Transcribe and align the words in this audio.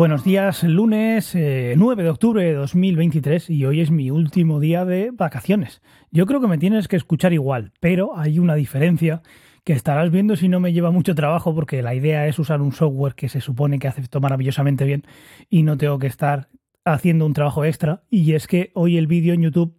Buenos 0.00 0.24
días, 0.24 0.64
lunes 0.64 1.34
9 1.34 1.74
eh, 1.74 2.02
de 2.02 2.08
octubre 2.08 2.42
de 2.42 2.54
2023 2.54 3.50
y 3.50 3.66
hoy 3.66 3.82
es 3.82 3.90
mi 3.90 4.10
último 4.10 4.58
día 4.58 4.86
de 4.86 5.10
vacaciones. 5.12 5.82
Yo 6.10 6.24
creo 6.24 6.40
que 6.40 6.46
me 6.46 6.56
tienes 6.56 6.88
que 6.88 6.96
escuchar 6.96 7.34
igual, 7.34 7.72
pero 7.80 8.16
hay 8.16 8.38
una 8.38 8.54
diferencia 8.54 9.20
que 9.62 9.74
estarás 9.74 10.10
viendo 10.10 10.36
si 10.36 10.48
no 10.48 10.58
me 10.58 10.72
lleva 10.72 10.90
mucho 10.90 11.14
trabajo 11.14 11.54
porque 11.54 11.82
la 11.82 11.94
idea 11.94 12.26
es 12.26 12.38
usar 12.38 12.62
un 12.62 12.72
software 12.72 13.14
que 13.14 13.28
se 13.28 13.42
supone 13.42 13.78
que 13.78 13.88
hace 13.88 14.00
esto 14.00 14.22
maravillosamente 14.22 14.86
bien 14.86 15.04
y 15.50 15.64
no 15.64 15.76
tengo 15.76 15.98
que 15.98 16.06
estar 16.06 16.48
haciendo 16.86 17.26
un 17.26 17.34
trabajo 17.34 17.66
extra 17.66 18.04
y 18.08 18.32
es 18.32 18.46
que 18.46 18.70
hoy 18.72 18.96
el 18.96 19.06
vídeo 19.06 19.34
en 19.34 19.42
YouTube 19.42 19.76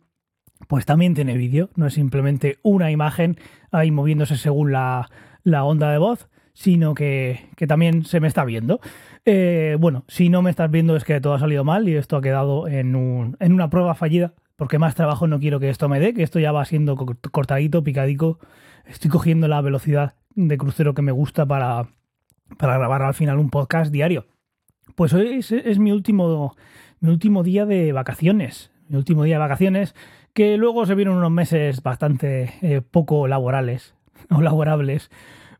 pues 0.67 0.85
también 0.85 1.15
tiene 1.15 1.35
vídeo, 1.35 1.71
no 1.75 1.87
es 1.87 1.95
simplemente 1.95 2.59
una 2.61 2.91
imagen 2.91 3.39
ahí 3.71 3.89
moviéndose 3.89 4.37
según 4.37 4.71
la, 4.71 5.09
la 5.43 5.63
onda 5.63 5.91
de 5.91 5.97
voz, 5.97 6.29
sino 6.53 6.93
que, 6.93 7.49
también 7.67 8.05
se 8.05 8.19
me 8.19 8.27
está 8.27 8.45
viendo. 8.45 8.79
Eh, 9.25 9.77
bueno, 9.79 10.03
si 10.07 10.29
no 10.29 10.41
me 10.41 10.49
estás 10.49 10.69
viendo 10.69 10.95
es 10.95 11.03
que 11.03 11.21
todo 11.21 11.33
ha 11.33 11.39
salido 11.39 11.63
mal 11.63 11.87
y 11.87 11.95
esto 11.95 12.17
ha 12.17 12.21
quedado 12.21 12.67
en, 12.67 12.95
un, 12.95 13.37
en 13.39 13.53
una 13.53 13.69
prueba 13.69 13.95
fallida, 13.95 14.33
porque 14.55 14.79
más 14.79 14.95
trabajo 14.95 15.27
no 15.27 15.39
quiero 15.39 15.59
que 15.59 15.69
esto 15.69 15.89
me 15.89 15.99
dé, 15.99 16.13
que 16.13 16.23
esto 16.23 16.39
ya 16.39 16.51
va 16.51 16.65
siendo 16.65 16.95
cortadito, 16.95 17.83
picadico. 17.83 18.39
Estoy 18.85 19.09
cogiendo 19.09 19.47
la 19.47 19.61
velocidad 19.61 20.15
de 20.35 20.57
crucero 20.57 20.93
que 20.93 21.01
me 21.01 21.11
gusta 21.11 21.45
para, 21.45 21.87
para 22.57 22.77
grabar 22.77 23.01
al 23.03 23.13
final 23.13 23.39
un 23.39 23.49
podcast 23.49 23.91
diario. 23.91 24.27
Pues 24.95 25.13
hoy 25.13 25.39
es, 25.39 25.79
mi, 25.79 25.91
último, 25.91 26.55
mi 26.99 27.09
último 27.09 27.43
día 27.43 27.65
de 27.65 27.91
vacaciones. 27.91 28.71
Mi 28.87 28.97
último 28.97 29.23
día 29.23 29.35
de 29.35 29.39
vacaciones, 29.39 29.95
que 30.33 30.57
luego 30.57 30.85
se 30.85 30.95
vienen 30.95 31.15
unos 31.15 31.31
meses 31.31 31.81
bastante 31.81 32.53
eh, 32.61 32.81
poco 32.81 33.27
laborales 33.27 33.95
o 34.29 34.41
laborables 34.41 35.09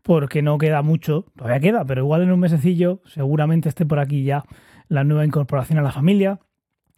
porque 0.04 0.42
no 0.42 0.58
queda 0.58 0.82
mucho, 0.82 1.26
todavía 1.36 1.60
queda, 1.60 1.86
pero 1.86 2.02
igual 2.02 2.24
en 2.24 2.32
un 2.32 2.40
mesecillo 2.40 3.02
seguramente 3.06 3.70
esté 3.70 3.86
por 3.86 4.00
aquí 4.00 4.24
ya 4.24 4.44
la 4.88 5.04
nueva 5.04 5.26
incorporación 5.26 5.80
a 5.80 5.84
la 5.84 5.92
familia. 5.92 6.40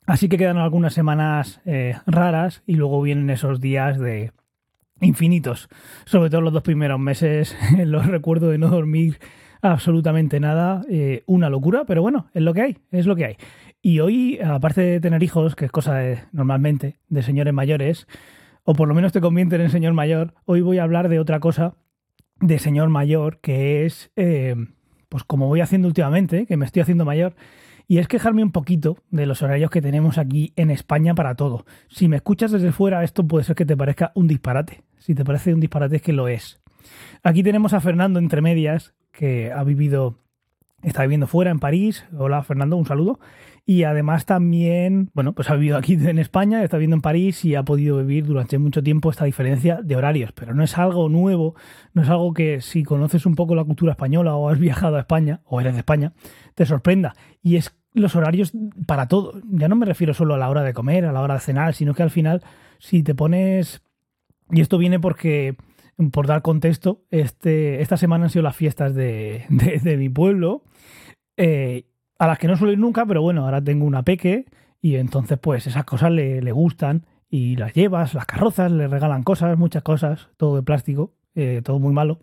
Así 0.05 0.27
que 0.27 0.37
quedan 0.37 0.57
algunas 0.57 0.93
semanas 0.93 1.61
eh, 1.65 1.95
raras 2.05 2.63
y 2.65 2.75
luego 2.75 3.01
vienen 3.01 3.29
esos 3.29 3.61
días 3.61 3.99
de 3.99 4.31
infinitos. 4.99 5.69
Sobre 6.05 6.29
todo 6.29 6.41
los 6.41 6.53
dos 6.53 6.63
primeros 6.63 6.99
meses, 6.99 7.55
los 7.85 8.05
recuerdo 8.07 8.49
de 8.49 8.57
no 8.57 8.69
dormir 8.69 9.19
absolutamente 9.61 10.39
nada, 10.39 10.81
eh, 10.89 11.23
una 11.25 11.49
locura, 11.49 11.85
pero 11.85 12.01
bueno, 12.01 12.27
es 12.33 12.41
lo 12.41 12.53
que 12.53 12.61
hay, 12.61 12.77
es 12.91 13.05
lo 13.05 13.15
que 13.15 13.25
hay. 13.25 13.37
Y 13.81 13.99
hoy, 13.99 14.39
aparte 14.39 14.81
de 14.81 14.99
tener 14.99 15.23
hijos, 15.23 15.55
que 15.55 15.65
es 15.65 15.71
cosa 15.71 15.95
de, 15.95 16.19
normalmente 16.31 16.99
de 17.07 17.23
señores 17.23 17.53
mayores, 17.53 18.07
o 18.65 18.73
por 18.73 18.87
lo 18.87 18.93
menos 18.93 19.13
te 19.13 19.21
convierten 19.21 19.61
en 19.61 19.69
señor 19.69 19.93
mayor, 19.93 20.33
hoy 20.45 20.61
voy 20.61 20.79
a 20.79 20.83
hablar 20.83 21.09
de 21.09 21.19
otra 21.19 21.39
cosa 21.39 21.75
de 22.43 22.59
señor 22.59 22.89
mayor, 22.89 23.39
que 23.39 23.85
es, 23.85 24.11
eh, 24.17 24.55
pues 25.07 25.23
como 25.23 25.47
voy 25.47 25.61
haciendo 25.61 25.87
últimamente, 25.87 26.45
que 26.45 26.57
me 26.57 26.65
estoy 26.65 26.81
haciendo 26.81 27.05
mayor, 27.05 27.35
y 27.87 27.99
es 27.99 28.07
quejarme 28.07 28.43
un 28.43 28.51
poquito 28.51 28.97
de 29.11 29.25
los 29.25 29.41
horarios 29.41 29.69
que 29.71 29.81
tenemos 29.81 30.17
aquí 30.17 30.51
en 30.57 30.69
España 30.69 31.15
para 31.15 31.35
todo. 31.35 31.65
Si 31.87 32.09
me 32.09 32.17
escuchas 32.17 32.51
desde 32.51 32.73
fuera, 32.73 33.03
esto 33.03 33.25
puede 33.25 33.45
ser 33.45 33.55
que 33.55 33.65
te 33.65 33.77
parezca 33.77 34.11
un 34.15 34.27
disparate. 34.27 34.83
Si 34.97 35.15
te 35.15 35.23
parece 35.23 35.53
un 35.53 35.61
disparate, 35.61 35.97
es 35.97 36.01
que 36.01 36.11
lo 36.11 36.27
es. 36.27 36.59
Aquí 37.23 37.43
tenemos 37.43 37.73
a 37.73 37.79
Fernando 37.79 38.19
entre 38.19 38.41
medias, 38.41 38.93
que 39.11 39.51
ha 39.51 39.63
vivido 39.63 40.17
está 40.83 41.01
viviendo 41.03 41.27
fuera 41.27 41.51
en 41.51 41.59
París. 41.59 42.05
Hola 42.17 42.43
Fernando, 42.43 42.77
un 42.77 42.85
saludo. 42.85 43.19
Y 43.65 43.83
además 43.83 44.25
también, 44.25 45.09
bueno, 45.13 45.33
pues 45.33 45.49
ha 45.49 45.55
vivido 45.55 45.77
aquí 45.77 45.93
en 46.01 46.19
España, 46.19 46.63
está 46.63 46.77
viviendo 46.77 46.97
en 46.97 47.01
París 47.01 47.43
y 47.45 47.55
ha 47.55 47.63
podido 47.63 47.97
vivir 47.97 48.25
durante 48.25 48.57
mucho 48.57 48.83
tiempo 48.83 49.09
esta 49.09 49.25
diferencia 49.25 49.81
de 49.81 49.95
horarios. 49.95 50.31
Pero 50.33 50.53
no 50.53 50.63
es 50.63 50.77
algo 50.77 51.09
nuevo, 51.09 51.55
no 51.93 52.01
es 52.03 52.09
algo 52.09 52.33
que 52.33 52.61
si 52.61 52.83
conoces 52.83 53.25
un 53.25 53.35
poco 53.35 53.55
la 53.55 53.63
cultura 53.63 53.93
española 53.93 54.35
o 54.35 54.49
has 54.49 54.59
viajado 54.59 54.97
a 54.97 54.99
España 54.99 55.41
o 55.45 55.61
eres 55.61 55.73
de 55.73 55.79
España, 55.79 56.13
te 56.55 56.65
sorprenda. 56.65 57.15
Y 57.41 57.55
es 57.55 57.75
los 57.93 58.15
horarios 58.15 58.51
para 58.85 59.07
todo. 59.07 59.39
Ya 59.49 59.67
no 59.67 59.75
me 59.75 59.85
refiero 59.85 60.13
solo 60.13 60.33
a 60.33 60.37
la 60.37 60.49
hora 60.49 60.63
de 60.63 60.73
comer, 60.73 61.05
a 61.05 61.13
la 61.13 61.21
hora 61.21 61.35
de 61.35 61.39
cenar, 61.39 61.73
sino 61.73 61.93
que 61.93 62.03
al 62.03 62.11
final, 62.11 62.43
si 62.79 63.03
te 63.03 63.15
pones... 63.15 63.81
Y 64.51 64.61
esto 64.61 64.77
viene 64.77 64.99
porque 64.99 65.55
por 66.11 66.27
dar 66.27 66.41
contexto, 66.41 67.01
este, 67.11 67.81
esta 67.81 67.97
semana 67.97 68.25
han 68.25 68.29
sido 68.29 68.43
las 68.43 68.55
fiestas 68.55 68.95
de, 68.95 69.45
mi 69.97 70.09
pueblo, 70.09 70.63
eh, 71.37 71.85
a 72.17 72.27
las 72.27 72.39
que 72.39 72.47
no 72.47 72.55
suelo 72.55 72.73
ir 72.73 72.79
nunca, 72.79 73.05
pero 73.05 73.21
bueno, 73.21 73.45
ahora 73.45 73.63
tengo 73.63 73.85
una 73.85 74.03
peque 74.03 74.45
y 74.81 74.95
entonces 74.95 75.39
pues 75.39 75.67
esas 75.67 75.85
cosas 75.85 76.11
le, 76.11 76.51
gustan 76.51 77.05
y 77.29 77.55
las 77.55 77.73
llevas, 77.73 78.13
las 78.13 78.25
carrozas, 78.25 78.71
le 78.71 78.87
regalan 78.87 79.23
cosas, 79.23 79.57
muchas 79.57 79.83
cosas, 79.83 80.29
todo 80.37 80.55
de 80.55 80.63
plástico, 80.63 81.13
eh, 81.35 81.61
todo 81.63 81.79
muy 81.79 81.93
malo. 81.93 82.19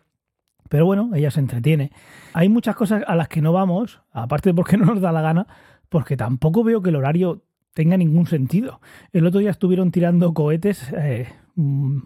Pero 0.69 0.87
bueno, 0.87 1.11
ella 1.15 1.33
se 1.33 1.41
entretiene. 1.41 1.91
Hay 2.33 2.49
muchas 2.49 2.77
cosas 2.77 3.03
a 3.07 3.17
las 3.17 3.29
que 3.29 3.43
no 3.43 3.53
vamos, 3.53 4.01
aparte 4.13 4.51
de 4.51 4.55
porque 4.55 4.77
no 4.79 4.87
nos 4.87 5.01
da 5.01 5.11
la 5.11 5.21
gana, 5.21 5.47
porque 5.89 6.17
tampoco 6.17 6.63
veo 6.63 6.81
que 6.81 6.91
el 6.91 6.97
horario 6.97 7.43
tenga 7.75 7.97
ningún 7.97 8.27
sentido. 8.27 8.81
El 9.13 9.27
otro 9.27 9.41
día 9.41 9.51
estuvieron 9.51 9.91
tirando 9.91 10.33
cohetes, 10.35 10.93
eh, 10.97 11.29
mm, 11.57 11.99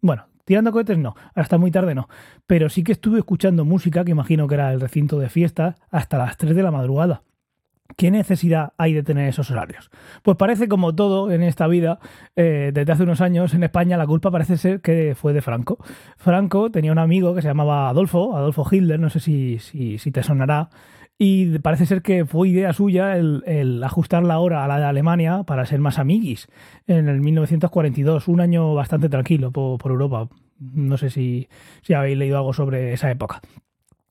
bueno, 0.00 0.26
Tirando 0.44 0.72
cohetes 0.72 0.98
no, 0.98 1.14
hasta 1.34 1.58
muy 1.58 1.70
tarde 1.70 1.94
no. 1.94 2.08
Pero 2.46 2.68
sí 2.68 2.82
que 2.82 2.92
estuve 2.92 3.18
escuchando 3.18 3.64
música, 3.64 4.04
que 4.04 4.10
imagino 4.10 4.48
que 4.48 4.54
era 4.54 4.72
el 4.72 4.80
recinto 4.80 5.18
de 5.18 5.28
fiesta, 5.28 5.76
hasta 5.90 6.18
las 6.18 6.36
3 6.36 6.56
de 6.56 6.62
la 6.62 6.70
madrugada. 6.70 7.22
¿Qué 7.96 8.10
necesidad 8.10 8.72
hay 8.78 8.94
de 8.94 9.02
tener 9.02 9.28
esos 9.28 9.50
horarios? 9.50 9.90
Pues 10.22 10.36
parece 10.36 10.68
como 10.68 10.94
todo 10.94 11.30
en 11.30 11.42
esta 11.42 11.66
vida, 11.66 11.98
eh, 12.36 12.70
desde 12.72 12.92
hace 12.92 13.02
unos 13.02 13.20
años 13.20 13.52
en 13.54 13.64
España 13.64 13.98
la 13.98 14.06
culpa 14.06 14.30
parece 14.30 14.56
ser 14.56 14.80
que 14.80 15.14
fue 15.14 15.32
de 15.32 15.42
Franco. 15.42 15.78
Franco 16.16 16.70
tenía 16.70 16.92
un 16.92 16.98
amigo 16.98 17.34
que 17.34 17.42
se 17.42 17.48
llamaba 17.48 17.88
Adolfo, 17.88 18.36
Adolfo 18.36 18.66
Hitler, 18.70 18.98
no 18.98 19.10
sé 19.10 19.20
si, 19.20 19.58
si 19.58 20.10
te 20.10 20.22
sonará, 20.22 20.70
y 21.24 21.56
parece 21.60 21.86
ser 21.86 22.02
que 22.02 22.26
fue 22.26 22.48
idea 22.48 22.72
suya 22.72 23.16
el, 23.16 23.80
ajustar 23.84 24.24
la 24.24 24.40
hora 24.40 24.64
a 24.64 24.66
la 24.66 24.80
de 24.80 24.86
Alemania 24.86 25.44
para 25.44 25.64
ser 25.66 25.78
más 25.78 26.00
amiguis 26.00 26.48
en 26.88 27.06
el 27.06 27.20
1942, 27.20 28.26
un 28.26 28.40
año 28.40 28.74
bastante 28.74 29.08
tranquilo 29.08 29.52
por, 29.52 29.88
Europa. 29.88 30.28
No 30.58 30.98
sé 30.98 31.10
si, 31.10 31.46
si 31.82 31.94
habéis 31.94 32.18
leído 32.18 32.38
algo 32.38 32.52
sobre 32.52 32.92
esa 32.92 33.08
época. 33.08 33.40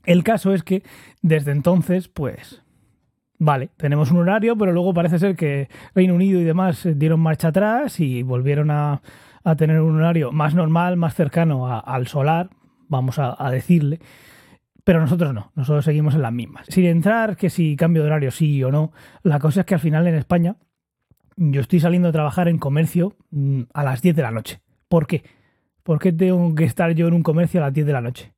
El 0.06 0.24
caso 0.24 0.54
es 0.54 0.64
que 0.64 0.84
desde 1.22 1.52
entonces, 1.52 2.08
pues, 2.08 2.64
vale, 3.38 3.72
tenemos 3.76 4.10
un 4.12 4.20
horario, 4.20 4.58
pero 4.58 4.72
luego 4.72 4.94
parece 4.94 5.20
ser 5.20 5.36
que 5.36 5.68
Reino 5.94 6.16
Unido 6.16 6.40
y 6.40 6.46
demás 6.46 6.88
dieron 6.96 7.20
marcha 7.20 7.50
atrás 7.50 8.00
y 8.00 8.24
volvieron 8.24 8.72
a, 8.72 9.02
tener 9.58 9.82
un 9.82 9.98
horario 9.98 10.32
más 10.32 10.56
normal, 10.56 10.96
más 10.96 11.14
cercano 11.16 11.68
al 11.68 12.08
solar, 12.08 12.52
vamos 12.88 13.20
a 13.20 13.52
decirle. 13.52 14.00
Pero 14.84 15.00
nosotros 15.00 15.34
no, 15.34 15.52
nosotros 15.56 15.86
seguimos 15.86 16.16
en 16.16 16.22
las 16.22 16.34
mismas. 16.34 16.66
Sin 16.70 16.86
entrar 16.86 17.38
que 17.38 17.50
si 17.50 17.76
cambio 17.76 18.04
de 18.04 18.08
horario 18.08 18.32
sí 18.32 18.64
o 18.64 18.72
no, 18.72 18.92
la 19.24 19.40
cosa 19.40 19.62
es 19.62 19.66
que 19.66 19.76
al 19.76 19.80
final 19.80 20.08
en 20.08 20.16
España 20.16 20.56
yo 21.38 21.62
estoy 21.62 21.80
saliendo 21.80 22.10
a 22.10 22.12
trabajar 22.12 22.48
en 22.48 22.58
comercio 22.58 23.16
mm, 23.32 23.64
a 23.74 23.84
las 23.84 24.02
10 24.02 24.16
de 24.16 24.22
la 24.22 24.32
noche. 24.32 24.62
¿Por 24.88 25.08
qué? 25.08 25.24
¿Por 25.84 26.00
qué 26.00 26.12
tengo 26.12 26.54
que 26.56 26.66
estar 26.66 26.92
yo 26.92 27.08
en 27.08 27.14
un 27.14 27.24
comercio 27.24 27.62
a 27.62 27.66
las 27.66 27.74
10 27.74 27.88
de 27.88 27.94
la 27.94 28.02
noche? 28.02 28.34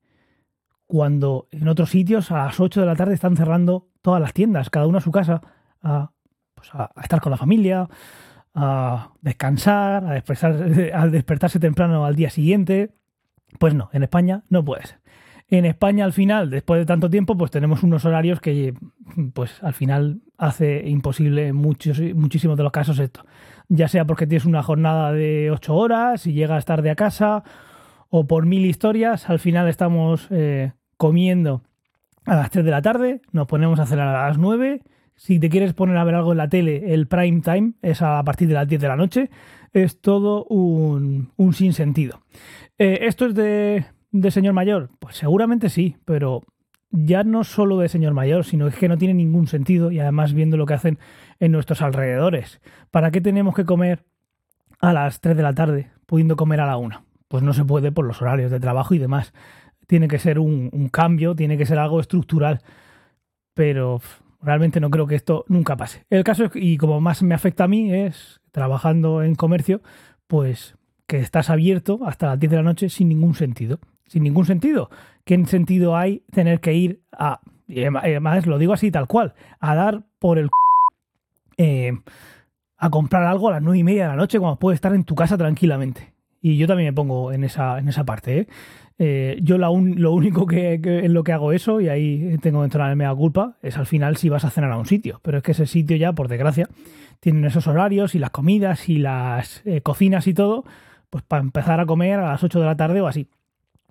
Cuando 0.86 1.48
en 1.52 1.68
otros 1.68 1.90
sitios 1.90 2.32
a 2.32 2.46
las 2.46 2.60
8 2.60 2.82
de 2.82 2.86
la 2.86 2.96
tarde 2.96 3.14
están 3.14 3.36
cerrando 3.36 3.90
todas 4.02 4.22
las 4.22 4.34
tiendas, 4.34 4.70
cada 4.70 4.88
uno 4.88 5.00
a 5.00 5.02
su 5.02 5.12
casa, 5.12 5.42
a, 5.82 6.12
pues 6.54 6.70
a, 6.74 6.92
estar 7.02 7.20
con 7.20 7.32
la 7.32 7.38
familia, 7.38 7.90
a 8.54 9.12
descansar, 9.22 10.06
a 10.06 10.14
despertarse, 10.14 10.92
a 10.94 11.08
despertarse 11.08 11.60
temprano 11.60 12.06
al 12.06 12.16
día 12.16 12.30
siguiente. 12.30 12.94
Pues 13.60 13.74
no, 13.74 13.90
en 13.94 14.04
España 14.04 14.44
no 14.50 14.64
puede 14.64 14.86
ser. 14.86 15.03
En 15.54 15.66
España, 15.66 16.04
al 16.04 16.14
final, 16.14 16.50
después 16.50 16.80
de 16.80 16.88
tanto 16.88 17.12
tiempo, 17.12 17.38
pues 17.38 17.52
tenemos 17.52 17.84
unos 17.84 18.06
horarios 18.06 18.42
que, 18.42 18.74
pues 19.36 19.62
al 19.62 19.76
final, 19.76 20.22
hace 20.36 20.90
imposible 20.90 21.50
en 21.50 21.56
muchos, 21.56 22.02
muchísimos 22.16 22.58
de 22.58 22.64
los 22.64 22.72
casos 22.72 22.98
esto. 22.98 23.24
Ya 23.70 23.88
sea 23.88 24.04
porque 24.06 24.26
tienes 24.26 24.46
una 24.46 24.64
jornada 24.64 25.12
de 25.12 25.52
ocho 25.52 25.76
horas 25.76 26.26
y 26.26 26.34
llegas 26.34 26.66
tarde 26.66 26.90
a 26.90 26.96
casa, 26.96 27.44
o 28.10 28.26
por 28.26 28.48
mil 28.48 28.66
historias, 28.66 29.30
al 29.30 29.38
final 29.38 29.70
estamos 29.70 30.26
eh, 30.32 30.72
comiendo 30.98 31.62
a 32.26 32.34
las 32.34 32.50
3 32.50 32.66
de 32.66 32.72
la 32.72 32.82
tarde, 32.82 33.22
nos 33.32 33.46
ponemos 33.46 33.80
a 33.80 33.86
cenar 33.86 34.08
a 34.08 34.28
las 34.30 34.40
9. 34.40 34.82
Si 35.16 35.40
te 35.40 35.50
quieres 35.50 35.74
poner 35.76 35.98
a 35.98 36.04
ver 36.04 36.16
algo 36.16 36.32
en 36.32 36.40
la 36.40 36.50
tele, 36.50 36.96
el 36.96 37.06
prime 37.06 37.42
time 37.42 37.74
es 37.84 38.02
a 38.02 38.24
partir 38.24 38.48
de 38.48 38.56
las 38.56 38.68
10 38.68 38.82
de 38.82 38.88
la 38.88 38.96
noche. 38.96 39.30
Es 39.72 40.02
todo 40.02 40.46
un, 40.46 41.30
un 41.38 41.54
sinsentido. 41.54 42.24
Eh, 42.80 43.02
esto 43.04 43.28
es 43.28 43.36
de 43.36 43.86
de 44.14 44.32
señor 44.32 44.54
mayor? 44.54 44.90
Pues 45.00 45.18
seguramente 45.18 45.68
sí, 45.70 45.98
pero 46.06 46.44
ya 46.92 47.24
no 47.24 47.44
solo 47.44 47.80
de 47.80 47.90
señor 47.90 48.14
mayor, 48.14 48.46
sino 48.46 48.68
es 48.68 48.76
que 48.76 48.88
no 48.88 48.98
tiene 48.98 49.16
ningún 49.16 49.48
sentido 49.48 49.92
y 49.92 50.00
además 50.00 50.34
viendo 50.34 50.56
lo 50.56 50.66
que 50.66 50.76
hacen 50.76 51.00
en 51.40 51.52
nuestros 51.52 51.82
alrededores. 51.82 52.62
¿Para 52.92 53.12
qué 53.12 53.20
tenemos 53.20 53.56
que 53.56 53.66
comer 53.66 54.06
a 54.80 54.94
las 54.94 55.20
3 55.20 55.36
de 55.36 55.44
la 55.44 55.54
tarde 55.54 55.90
pudiendo 56.06 56.36
comer 56.36 56.62
a 56.62 56.68
la 56.68 56.78
1? 56.78 57.04
Pues 57.28 57.42
no 57.44 57.54
se 57.54 57.66
puede 57.66 57.92
por 57.92 58.06
los 58.06 58.22
horarios 58.22 58.52
de 58.52 58.60
trabajo 58.60 58.94
y 58.94 59.00
demás. 59.00 59.34
Tiene 59.88 60.08
que 60.08 60.20
ser 60.20 60.38
un, 60.38 60.70
un 60.72 60.90
cambio, 60.90 61.36
tiene 61.36 61.58
que 61.58 61.66
ser 61.66 61.80
algo 61.80 62.00
estructural, 62.00 62.62
pero 63.56 64.00
realmente 64.40 64.80
no 64.80 64.92
creo 64.92 65.08
que 65.08 65.16
esto 65.16 65.44
nunca 65.48 65.76
pase. 65.76 66.06
El 66.12 66.24
caso 66.24 66.46
es, 66.46 66.52
y 66.54 66.78
como 66.78 67.02
más 67.02 67.24
me 67.24 67.34
afecta 67.34 67.64
a 67.64 67.68
mí, 67.68 67.92
es 67.92 68.42
trabajando 68.52 69.24
en 69.24 69.34
comercio, 69.34 69.82
pues 70.28 70.76
que 71.08 71.18
estás 71.18 71.50
abierto 71.50 72.02
hasta 72.06 72.28
las 72.28 72.40
10 72.40 72.52
de 72.52 72.58
la 72.58 72.64
noche 72.64 72.90
sin 72.90 73.10
ningún 73.10 73.34
sentido 73.34 73.80
sin 74.14 74.24
ningún 74.24 74.46
sentido. 74.46 74.92
¿Qué 75.26 75.44
sentido 75.46 75.98
hay 75.98 76.24
tener 76.32 76.60
que 76.60 76.74
ir 76.74 77.02
a 77.12 77.42
y 77.68 77.84
además 77.84 78.46
lo 78.46 78.60
digo 78.60 78.74
así 78.74 78.92
tal 78.92 79.08
cual, 79.08 79.34
a 79.60 79.76
dar 79.76 80.04
por 80.20 80.38
el... 80.38 80.50
Eh, 81.58 81.94
a 82.78 82.90
comprar 82.90 83.24
algo 83.24 83.48
a 83.48 83.54
las 83.54 83.62
nueve 83.62 83.80
y 83.80 83.84
media 83.84 84.04
de 84.04 84.10
la 84.10 84.16
noche 84.16 84.40
cuando 84.40 84.60
puedes 84.60 84.78
estar 84.78 84.94
en 84.94 85.06
tu 85.06 85.16
casa 85.16 85.38
tranquilamente. 85.38 86.14
Y 86.42 86.58
yo 86.58 86.68
también 86.68 86.90
me 86.90 86.94
pongo 86.94 87.32
en 87.32 87.46
esa, 87.46 87.80
en 87.80 87.88
esa 87.88 88.04
parte. 88.04 88.40
¿eh? 88.40 88.48
Eh, 89.00 89.40
yo 89.42 89.58
lo 89.58 89.72
único 89.72 90.46
que, 90.46 90.74
en 90.74 91.14
lo 91.14 91.24
que 91.24 91.32
hago 91.32 91.54
eso, 91.54 91.80
y 91.80 91.88
ahí 91.88 92.38
tengo 92.42 92.60
que 92.60 92.66
entrar 92.66 92.92
en 92.92 93.16
culpa, 93.16 93.58
es 93.62 93.78
al 93.78 93.86
final 93.86 94.18
si 94.18 94.28
vas 94.28 94.44
a 94.44 94.50
cenar 94.50 94.72
a 94.72 94.78
un 94.78 94.86
sitio. 94.86 95.22
Pero 95.24 95.38
es 95.38 95.44
que 95.44 95.54
ese 95.54 95.66
sitio 95.66 95.96
ya, 95.96 96.12
por 96.12 96.28
desgracia, 96.28 96.68
tienen 97.22 97.46
esos 97.46 97.68
horarios 97.68 98.14
y 98.16 98.20
las 98.20 98.32
comidas 98.32 98.90
y 98.90 98.98
las 98.98 99.66
eh, 99.66 99.80
cocinas 99.82 100.28
y 100.28 100.34
todo, 100.34 100.66
pues 101.10 101.24
para 101.24 101.42
empezar 101.42 101.80
a 101.80 101.86
comer 101.86 102.20
a 102.20 102.32
las 102.32 102.44
8 102.44 102.60
de 102.60 102.66
la 102.66 102.76
tarde 102.76 103.00
o 103.00 103.08
así. 103.08 103.30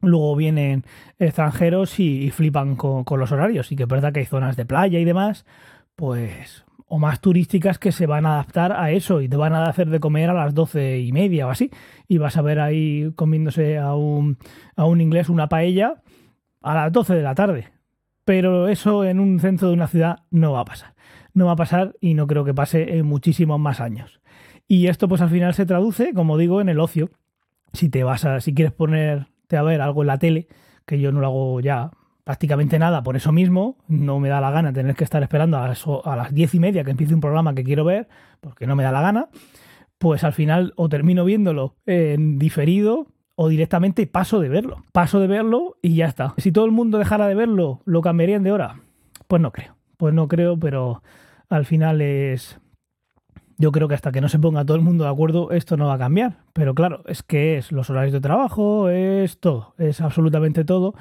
Luego 0.03 0.35
vienen 0.37 0.85
extranjeros 1.19 1.99
y, 2.01 2.31
flipan 2.31 2.77
con, 2.77 3.05
los 3.19 3.33
horarios. 3.33 3.71
Y 3.73 3.77
que 3.77 3.85
es 3.85 3.89
verdad 3.89 4.13
que 4.13 4.21
hay 4.21 4.27
zonas 4.27 4.57
de 4.57 4.67
playa 4.67 4.99
y 4.99 5.05
demás, 5.05 5.47
pues 5.97 6.65
o 6.89 6.99
más 6.99 7.21
turísticas 7.23 7.79
que 7.79 7.91
se 7.91 8.07
van 8.07 8.27
a 8.27 8.35
adaptar 8.35 8.73
a 8.73 8.91
eso 8.91 9.23
y 9.23 9.29
te 9.29 9.39
van 9.39 9.55
a 9.55 9.65
hacer 9.65 9.89
de 9.89 9.99
comer 9.99 10.29
a 10.29 10.35
las 10.35 10.53
doce 10.53 10.99
y 10.99 11.11
media 11.13 11.47
o 11.47 11.51
así. 11.51 11.71
Y 12.07 12.19
vas 12.19 12.37
a 12.37 12.43
ver 12.43 12.61
ahí 12.61 13.13
comiéndose 13.17 13.79
a 13.79 13.95
un, 13.95 14.37
a 14.77 14.85
un 14.85 15.01
inglés 15.01 15.31
una 15.31 15.49
paella 15.49 16.03
a 16.61 16.75
las 16.75 16.93
12 16.93 17.15
de 17.15 17.23
la 17.23 17.35
tarde. 17.35 17.69
Pero 18.25 18.69
eso 18.69 19.05
en 19.05 19.21
un 19.21 19.41
centro 19.41 19.69
de 19.69 19.75
una 19.75 19.87
ciudad 19.87 20.21
no 20.31 20.53
va 20.53 20.61
a 20.61 20.65
pasar. 20.65 20.95
No 21.33 21.47
va 21.47 21.53
a 21.53 21.57
pasar 21.57 21.95
y 22.01 22.15
no 22.15 22.27
creo 22.27 22.45
que 22.45 22.53
pase 22.53 22.99
en 22.99 23.07
muchísimos 23.07 23.59
más 23.59 23.81
años. 23.81 24.21
Y 24.69 24.89
esto 24.89 25.09
pues 25.09 25.21
al 25.21 25.31
final 25.31 25.55
se 25.55 25.67
traduce, 25.67 26.13
como 26.15 26.37
digo, 26.37 26.61
en 26.61 26.69
el 26.69 26.81
ocio. 26.81 27.11
Si 27.73 27.89
te 27.89 28.05
vas 28.05 28.25
a, 28.25 28.41
si 28.41 28.55
quieres 28.55 28.73
a 29.57 29.63
ver 29.63 29.81
algo 29.81 30.03
en 30.03 30.07
la 30.09 30.19
tele, 30.19 30.49
que 30.87 31.01
yo 31.01 31.13
no 31.13 31.21
lo 31.21 31.27
hago 31.27 31.61
ya 31.61 31.91
prácticamente 32.25 32.79
nada 32.79 33.03
por 33.03 33.17
eso 33.17 33.33
mismo. 33.33 33.77
No 33.89 34.21
me 34.21 34.29
da 34.29 34.41
la 34.41 34.51
gana 34.51 34.73
tener 34.73 34.95
que 34.95 35.05
estar 35.05 35.23
esperando 35.23 35.59
a 35.59 35.69
las, 35.69 35.85
a 36.05 36.17
las 36.17 36.35
diez 36.35 36.55
y 36.55 36.61
media 36.61 36.85
que 36.85 36.91
empiece 36.91 37.15
un 37.15 37.21
programa 37.21 37.55
que 37.55 37.65
quiero 37.65 37.85
ver, 37.85 38.09
porque 38.41 38.67
no 38.67 38.77
me 38.77 38.83
da 38.83 38.93
la 38.93 39.03
gana. 39.03 39.29
Pues 39.99 40.25
al 40.25 40.33
final 40.33 40.73
o 40.77 40.89
termino 40.89 41.25
viéndolo 41.25 41.77
en 41.87 42.39
diferido 42.39 43.07
o 43.35 43.49
directamente 43.49 44.07
paso 44.07 44.41
de 44.41 44.49
verlo. 44.49 44.85
Paso 44.93 45.21
de 45.21 45.27
verlo 45.27 45.77
y 45.83 45.95
ya 45.95 46.07
está. 46.07 46.35
Si 46.39 46.53
todo 46.53 46.65
el 46.65 46.73
mundo 46.73 46.99
dejara 46.99 47.27
de 47.27 47.35
verlo, 47.35 47.81
¿lo 47.85 48.01
cambiarían 48.03 48.43
de 48.43 48.53
hora? 48.53 48.81
Pues 49.29 49.41
no 49.41 49.53
creo. 49.53 49.77
Pues 49.97 50.13
no 50.15 50.29
creo, 50.29 50.59
pero 50.59 51.03
al 51.49 51.65
final 51.65 52.01
es... 52.01 52.59
Yo 53.59 53.73
creo 53.73 53.89
que 53.89 53.95
hasta 53.95 54.13
que 54.13 54.21
no 54.21 54.29
se 54.29 54.39
ponga 54.39 54.65
todo 54.65 54.77
el 54.77 54.83
mundo 54.83 55.05
de 55.05 55.11
acuerdo, 55.11 55.51
esto 55.51 55.77
no 55.77 55.87
va 55.87 55.95
a 55.95 55.99
cambiar. 55.99 56.39
Pero 56.53 56.75
claro, 56.75 57.03
es 57.07 57.23
que 57.23 57.57
es 57.57 57.73
los 57.73 57.91
horarios 57.91 58.13
de 58.13 58.21
trabajo, 58.21 58.89
es 58.89 59.39
todo, 59.41 59.75
es 59.79 60.01
absolutamente 60.01 60.65
todo. 60.65 60.95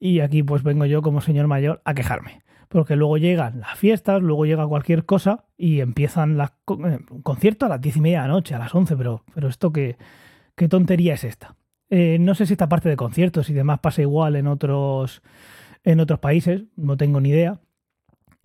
Y 0.00 0.20
aquí 0.20 0.42
pues 0.42 0.62
vengo 0.62 0.86
yo 0.86 1.02
como 1.02 1.20
señor 1.20 1.46
mayor 1.46 1.82
a 1.84 1.94
quejarme. 1.94 2.42
Porque 2.68 2.96
luego 2.96 3.16
llegan 3.16 3.60
las 3.60 3.78
fiestas, 3.78 4.22
luego 4.22 4.44
llega 4.44 4.66
cualquier 4.66 5.06
cosa 5.06 5.46
y 5.56 5.80
empiezan 5.80 6.36
las 6.36 6.50
eh, 6.50 6.98
concierto 7.22 7.66
a 7.66 7.70
las 7.70 7.80
diez 7.80 7.96
y 7.96 8.00
media 8.00 8.22
de 8.22 8.28
la 8.28 8.34
noche, 8.34 8.54
a 8.54 8.58
las 8.58 8.74
once, 8.74 8.96
pero, 8.96 9.24
pero 9.34 9.48
esto 9.48 9.72
qué, 9.72 9.96
qué 10.54 10.68
tontería 10.68 11.14
es 11.14 11.24
esta. 11.24 11.56
Eh, 11.90 12.18
no 12.20 12.34
sé 12.34 12.44
si 12.46 12.52
esta 12.52 12.68
parte 12.68 12.88
de 12.88 12.96
conciertos 12.96 13.48
y 13.48 13.54
demás 13.54 13.80
pasa 13.80 14.02
igual 14.02 14.36
en 14.36 14.46
otros, 14.46 15.22
en 15.84 16.00
otros 16.00 16.18
países, 16.18 16.64
no 16.76 16.96
tengo 16.96 17.20
ni 17.20 17.30
idea. 17.30 17.60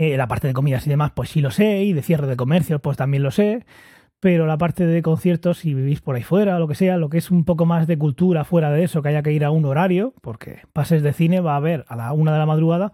Eh, 0.04 0.18
la 0.18 0.28
parte 0.28 0.48
de 0.48 0.54
comidas 0.54 0.86
y 0.88 0.90
demás, 0.90 1.12
pues 1.16 1.30
sí 1.30 1.42
lo 1.42 1.52
sé, 1.52 1.84
y 1.84 1.94
de 1.94 2.02
cierre 2.02 2.28
de 2.28 2.36
comercios, 2.36 2.82
pues 2.82 2.98
también 2.98 3.24
lo 3.24 3.32
sé 3.32 3.66
pero 4.24 4.48
la 4.48 4.58
parte 4.58 4.86
de 4.86 5.02
conciertos, 5.02 5.58
si 5.58 5.74
vivís 5.74 6.00
por 6.00 6.16
ahí 6.16 6.24
fuera 6.24 6.58
lo 6.58 6.66
que 6.70 6.76
sea, 6.76 6.96
lo 6.96 7.10
que 7.10 7.18
es 7.18 7.30
un 7.30 7.44
poco 7.44 7.66
más 7.66 7.88
de 7.88 7.98
cultura 7.98 8.46
fuera 8.46 8.72
de 8.72 8.86
eso, 8.86 9.02
que 9.02 9.10
haya 9.10 9.22
que 9.22 9.34
ir 9.34 9.44
a 9.44 9.52
un 9.52 9.66
horario, 9.66 10.14
porque 10.22 10.62
pases 10.72 11.04
de 11.04 11.12
cine 11.12 11.42
va 11.42 11.56
a 11.56 11.58
haber 11.58 11.84
a 11.90 11.98
la 11.98 12.14
una 12.14 12.32
de 12.32 12.40
la 12.40 12.46
madrugada, 12.46 12.94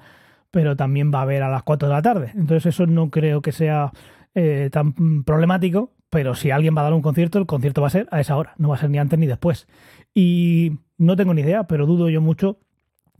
pero 0.49 0.75
también 0.75 1.11
va 1.13 1.19
a 1.19 1.21
haber 1.21 1.43
a 1.43 1.49
las 1.49 1.61
4 1.61 1.87
de 1.87 1.93
la 1.93 2.01
tarde. 2.01 2.31
Entonces 2.33 2.73
eso 2.73 2.87
no 2.87 3.11
creo 3.11 3.43
que 3.43 3.51
sea 3.51 3.91
eh, 4.33 4.71
tan 4.71 5.23
problemático, 5.23 5.93
pero 6.09 6.33
si 6.33 6.49
alguien 6.49 6.75
va 6.75 6.81
a 6.81 6.85
dar 6.85 6.93
un 6.95 7.03
concierto, 7.03 7.37
el 7.37 7.45
concierto 7.45 7.81
va 7.81 7.89
a 7.89 7.91
ser 7.91 8.07
a 8.09 8.19
esa 8.19 8.35
hora, 8.35 8.55
no 8.57 8.69
va 8.69 8.77
a 8.77 8.79
ser 8.79 8.89
ni 8.89 8.97
antes 8.97 9.19
ni 9.19 9.27
después. 9.27 9.67
Y 10.15 10.79
no 10.97 11.15
tengo 11.15 11.35
ni 11.35 11.41
idea, 11.41 11.65
pero 11.65 11.85
dudo 11.85 12.09
yo 12.09 12.21
mucho 12.21 12.57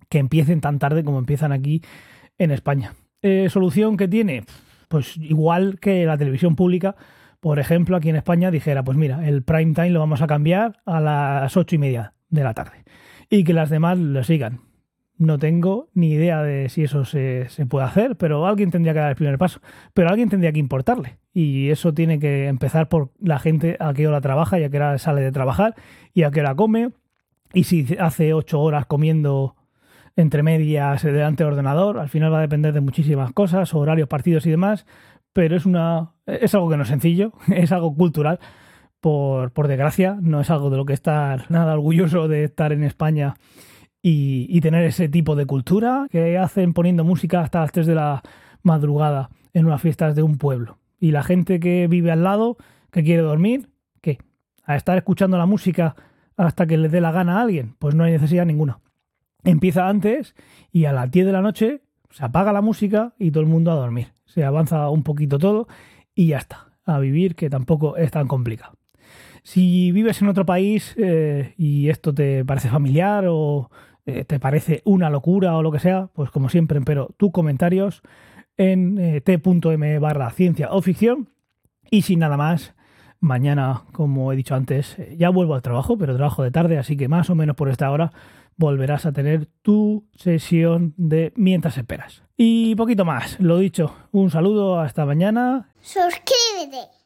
que 0.09 0.18
empiecen 0.18 0.62
tan 0.62 0.80
tarde 0.80 1.03
como 1.03 1.19
empiezan 1.19 1.51
aquí 1.51 1.83
en 2.39 2.50
España. 2.50 2.95
Eh, 3.21 3.50
¿Solución 3.50 3.98
que 3.98 4.07
tiene? 4.07 4.44
Pues 4.88 5.18
igual 5.18 5.80
que 5.80 6.06
la 6.06 6.18
televisión 6.18 6.56
pública, 6.56 6.95
por 7.39 7.60
ejemplo, 7.60 7.95
aquí 7.95 8.10
en 8.10 8.16
España 8.16 8.51
dijera, 8.51 8.83
pues 8.83 8.98
mira, 8.98 9.27
el 9.27 9.44
prime 9.44 9.74
time 9.74 9.92
lo 9.92 10.00
vamos 10.00 10.21
a 10.21 10.27
cambiar 10.27 10.81
a 10.86 11.00
las 11.00 11.56
ocho 11.57 11.75
y 11.75 11.80
media 11.80 12.13
de 12.30 12.44
la 12.44 12.54
tarde 12.54 12.83
y 13.30 13.44
que 13.44 13.54
las 13.54 13.69
demás 13.69 13.98
lo 13.98 14.24
sigan. 14.24 14.62
No 15.18 15.38
tengo 15.38 15.89
ni 15.94 16.12
idea 16.12 16.42
de 16.42 16.69
si 16.69 16.83
eso 16.83 17.04
se, 17.04 17.50
puede 17.69 17.86
hacer, 17.86 18.16
pero 18.16 18.45
alguien 18.48 18.71
tendría 18.71 18.94
que 18.94 19.00
dar 19.00 19.10
el 19.10 19.16
primer 19.18 19.38
paso. 19.38 19.60
Pero 19.94 20.10
alguien 20.10 20.30
tendría 20.30 20.54
que 20.54 20.60
importarle. 20.60 21.19
Y 21.33 21.72
eso 21.72 21.94
tiene 21.94 22.19
que 22.19 22.48
empezar 22.48 22.88
por 22.88 23.12
la 23.19 23.38
gente 23.38 23.75
a 23.81 23.94
qué 23.94 24.07
hora 24.07 24.22
trabaja 24.22 24.60
y 24.60 24.63
a 24.63 24.69
qué 24.69 24.77
hora 24.77 24.98
sale 24.98 25.22
de 25.22 25.33
trabajar 25.33 25.75
y 26.13 26.24
a 26.24 26.31
qué 26.31 26.39
hora 26.39 26.56
come. 26.56 26.92
Y 27.54 27.65
si 27.65 27.86
hace 28.00 28.33
ocho 28.33 28.62
horas 28.62 28.86
comiendo 28.86 29.57
entre 30.19 30.44
medias 30.44 31.04
delante 31.04 31.44
del 31.44 31.54
ordenador, 31.54 32.00
al 32.00 32.10
final 32.10 32.33
va 32.33 32.39
a 32.39 32.42
depender 32.42 32.74
de 32.74 32.81
muchísimas 32.81 33.31
cosas, 33.33 33.74
horarios, 33.74 34.07
partidos 34.07 34.45
y 34.45 34.51
demás 34.51 34.86
pero 35.33 35.56
es 35.56 35.66
una 35.66 36.12
es 36.25 36.54
algo 36.54 36.69
que 36.69 36.77
no 36.77 36.83
es 36.83 36.89
sencillo, 36.89 37.33
es 37.48 37.71
algo 37.71 37.95
cultural, 37.95 38.39
por, 39.00 39.51
por 39.51 39.68
desgracia, 39.68 40.18
no 40.21 40.42
es 40.42 40.50
algo 40.50 40.69
de 40.69 40.77
lo 40.77 40.86
que 40.86 40.94
estar 40.94 41.50
nada 41.50 41.74
orgulloso 41.74 42.27
de 42.27 42.44
estar 42.44 42.74
en 42.74 42.83
España 42.83 43.36
y, 44.01 44.48
y, 44.50 44.62
tener 44.62 44.83
ese 44.83 45.10
tipo 45.10 45.36
de 45.36 45.45
cultura 45.45 46.07
que 46.10 46.38
hacen 46.38 46.74
poniendo 46.74 47.04
música 47.04 47.42
hasta 47.42 47.62
las 47.62 47.72
3 47.72 47.88
de 47.88 47.95
la 47.95 48.22
madrugada 48.63 49.30
en 49.54 49.65
unas 49.65 49.81
fiestas 49.81 50.15
de 50.15 50.24
un 50.24 50.38
pueblo. 50.38 50.77
Y 51.00 51.12
la 51.12 51.24
gente 51.24 51.60
que 51.60 51.88
vive 51.88 52.12
al 52.12 52.24
lado, 52.24 52.57
que 52.92 53.04
quiere 53.04 53.22
dormir, 53.22 53.69
¿qué? 54.01 54.19
¿A 54.63 54.75
estar 54.75 54.98
escuchando 54.98 55.38
la 55.38 55.45
música 55.45 55.95
hasta 56.38 56.65
que 56.65 56.77
le 56.77 56.88
dé 56.88 57.01
la 57.01 57.12
gana 57.12 57.39
a 57.39 57.42
alguien? 57.42 57.75
Pues 57.80 57.95
no 57.95 58.04
hay 58.06 58.13
necesidad 58.13 58.45
ninguna. 58.45 58.80
Empieza 59.44 59.88
antes 59.88 60.36
y 60.71 60.86
a 60.86 60.94
las 60.94 61.09
10 61.09 61.25
de 61.25 61.31
la 61.31 61.41
noche 61.41 61.81
se 62.12 62.25
apaga 62.25 62.51
la 62.51 62.62
música 62.62 63.13
y 63.18 63.31
todo 63.31 63.41
el 63.41 63.50
mundo 63.50 63.71
a 63.71 63.75
dormir 63.75 64.07
se 64.30 64.44
avanza 64.44 64.89
un 64.89 65.03
poquito 65.03 65.39
todo 65.39 65.68
y 66.15 66.27
ya 66.27 66.38
está, 66.38 66.69
a 66.86 67.00
vivir 67.00 67.36
que 67.36 67.50
tampoco 67.50 67.97
es 67.97 68.12
tan 68.12 68.27
complicado. 68.27 68.74
Si 69.44 69.91
vives 69.91 70.21
en 70.21 70.27
otro 70.27 70.45
país 70.45 70.95
eh, 70.97 71.53
y 71.57 71.89
esto 71.89 72.13
te 72.13 72.46
parece 72.46 72.69
familiar 72.69 73.25
o 73.27 73.72
eh, 74.05 74.25
te 74.25 74.39
parece 74.39 74.81
una 74.86 75.10
locura 75.10 75.55
o 75.55 75.63
lo 75.63 75.72
que 75.72 75.79
sea, 75.79 76.10
pues 76.13 76.29
como 76.29 76.50
siempre, 76.50 76.79
pero 76.81 77.10
tus 77.17 77.31
comentarios 77.31 78.01
en 78.58 78.98
eh, 79.00 79.22
t.m 79.22 80.00
barra 80.00 80.29
ciencia 80.31 80.69
o 80.72 80.81
ficción. 80.81 81.29
Y 81.89 82.03
sin 82.03 82.19
nada 82.19 82.38
más, 82.38 82.75
mañana, 83.19 83.84
como 83.93 84.31
he 84.31 84.36
dicho 84.36 84.53
antes, 84.53 84.98
ya 85.17 85.29
vuelvo 85.29 85.55
al 85.55 85.63
trabajo, 85.63 85.98
pero 85.98 86.15
trabajo 86.15 86.43
de 86.43 86.51
tarde, 86.51 86.77
así 86.77 86.96
que 86.96 87.08
más 87.08 87.29
o 87.31 87.36
menos 87.36 87.55
por 87.55 87.69
esta 87.69 87.89
hora 87.89 88.12
volverás 88.60 89.06
a 89.06 89.13
tener 89.13 89.48
tu 89.63 90.06
sesión 90.16 90.94
de 90.98 91.32
mientras 91.36 91.78
esperas. 91.78 92.24
Y 92.36 92.75
poquito 92.75 93.06
más, 93.06 93.39
lo 93.39 93.58
dicho, 93.58 93.96
un 94.12 94.30
saludo, 94.30 94.80
hasta 94.80 95.06
mañana. 95.06 95.72
Suscríbete. 95.82 96.99